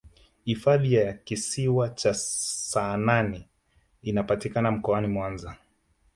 hifadhi 0.43 0.93
ya 0.93 1.13
kisiwa 1.13 1.89
cha 1.89 2.13
saanane 2.13 3.49
inapatika 4.01 4.71
mkoani 4.71 5.07
mwanza 5.07 5.55